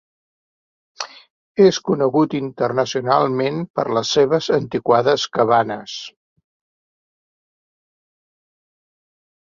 És 1.65 1.79
conegut 1.89 2.33
internacionalment 2.39 3.61
per 3.79 3.87
les 3.99 4.15
seves 4.17 4.49
antiquades 4.59 5.29
cabanes. 5.39 5.97